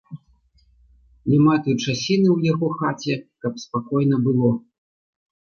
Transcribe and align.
Няма 1.33 1.55
той 1.67 1.75
часіны 1.85 2.27
ў 2.37 2.39
яго 2.53 2.67
хаце, 2.79 3.15
каб 3.45 3.53
спакойна 3.65 4.15
было. 4.31 4.51